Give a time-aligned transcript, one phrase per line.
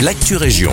[0.00, 0.72] l'actu région.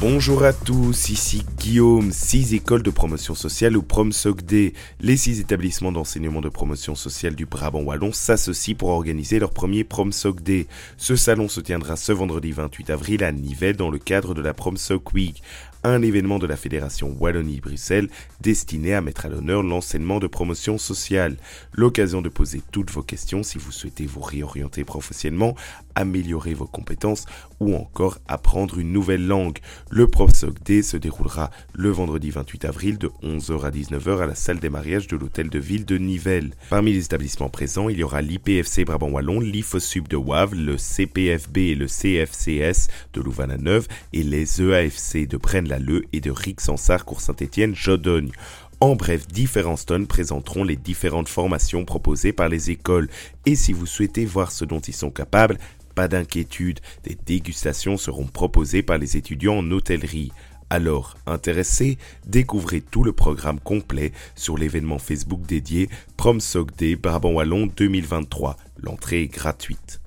[0.00, 4.72] Bonjour à tous, ici Guillaume, 6 écoles de promotion sociale ou PromSocD.
[5.00, 9.84] Les 6 établissements d'enseignement de promotion sociale du Brabant Wallon s'associent pour organiser leur premier
[9.84, 10.66] PromSocD.
[10.96, 14.52] Ce salon se tiendra ce vendredi 28 avril à Nivelles dans le cadre de la
[14.52, 15.40] PromSoc Week
[15.84, 18.08] un événement de la Fédération Wallonie-Bruxelles
[18.40, 21.36] destiné à mettre à l'honneur l'enseignement de promotion sociale.
[21.72, 25.56] L'occasion de poser toutes vos questions si vous souhaitez vous réorienter professionnellement,
[25.94, 27.26] améliorer vos compétences
[27.60, 29.58] ou encore apprendre une nouvelle langue.
[29.90, 34.34] Le ProfSoc D se déroulera le vendredi 28 avril de 11h à 19h à la
[34.34, 36.52] salle des mariages de l'hôtel de ville de Nivelles.
[36.70, 41.58] Parmi les établissements présents, il y aura l'IPFC Brabant Wallon, l'IFOSUB de Wavre, le CPFB
[41.58, 47.20] et le CFCS de Louvain-la-Neuve et les EAFC de Braine le et de Rixensart Cour
[47.20, 48.30] Saint-Étienne Jodogne.
[48.80, 53.08] En bref, différents stones présenteront les différentes formations proposées par les écoles.
[53.46, 55.58] Et si vous souhaitez voir ce dont ils sont capables,
[55.94, 60.32] pas d'inquiétude, des dégustations seront proposées par les étudiants en hôtellerie.
[60.70, 67.66] Alors, intéressé, découvrez tout le programme complet sur l'événement Facebook dédié PromSoc Day Brabant Wallon
[67.76, 68.56] 2023.
[68.78, 70.00] L'entrée est gratuite.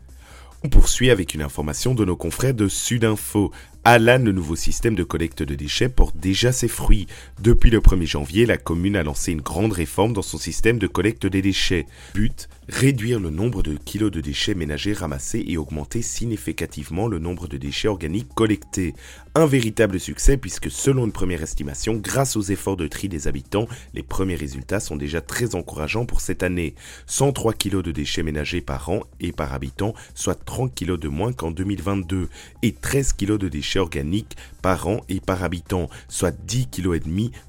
[0.64, 3.52] On poursuit avec une information de nos confrères de Sudinfo.
[3.88, 7.05] Alan, le nouveau système de collecte de déchets, porte déjà ses fruits.
[7.39, 10.88] Depuis le 1er janvier, la commune a lancé une grande réforme dans son système de
[10.88, 11.86] collecte des déchets.
[12.16, 17.47] But, réduire le nombre de kilos de déchets ménagers ramassés et augmenter significativement le nombre
[17.47, 18.95] de déchets organiques collectés.
[19.36, 23.67] Un véritable succès puisque selon une première estimation, grâce aux efforts de tri des habitants,
[23.94, 26.73] les premiers résultats sont déjà très encourageants pour cette année.
[27.05, 31.33] 103 kilos de déchets ménagers par an et par habitant, soit 30 kilos de moins
[31.33, 32.30] qu'en 2022,
[32.64, 36.99] et 13 kilos de déchets organiques par an et par habitant, soit 10 kg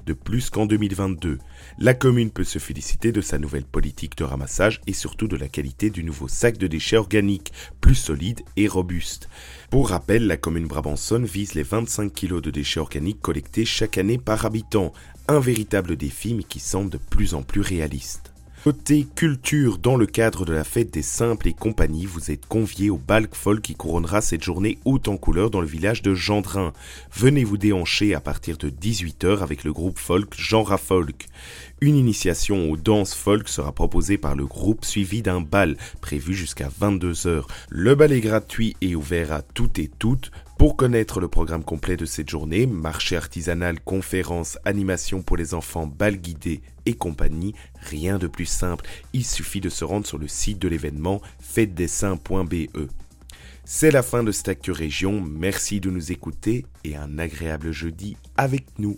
[0.05, 1.39] de plus qu'en 2022.
[1.79, 5.47] La commune peut se féliciter de sa nouvelle politique de ramassage et surtout de la
[5.47, 9.29] qualité du nouveau sac de déchets organiques, plus solide et robuste.
[9.69, 14.17] Pour rappel, la commune Brabançonne vise les 25 kg de déchets organiques collectés chaque année
[14.17, 14.93] par habitant,
[15.27, 18.36] un véritable défi mais qui semble de plus en plus réaliste.
[18.67, 22.89] Côté culture, dans le cadre de la fête des simples et compagnie, vous êtes conviés
[22.89, 26.73] au Balk Folk qui couronnera cette journée haute en couleur dans le village de Gendrin.
[27.13, 31.27] Venez vous déhancher à partir de 18h avec le groupe folk Genre Folk.
[31.79, 36.67] Une initiation aux danses folk sera proposée par le groupe suivi d'un bal prévu jusqu'à
[36.67, 37.43] 22h.
[37.69, 40.29] Le bal est gratuit et ouvert à toutes et toutes.
[40.57, 45.85] Pour connaître le programme complet de cette journée, marché artisanal, conférences, animations pour les enfants,
[45.85, 50.27] bal guidé et compagnie, rien de plus simple, il suffit de se rendre sur le
[50.27, 52.87] site de l'événement fêtedessin.be.
[53.65, 58.17] C'est la fin de cette Actu Région, merci de nous écouter et un agréable jeudi
[58.35, 58.97] avec nous.